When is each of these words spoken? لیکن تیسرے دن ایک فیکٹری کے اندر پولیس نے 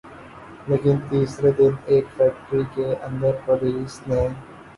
لیکن 0.67 0.95
تیسرے 1.09 1.51
دن 1.57 1.73
ایک 1.85 2.05
فیکٹری 2.15 2.63
کے 2.75 2.87
اندر 3.03 3.33
پولیس 3.45 3.99
نے 4.07 4.15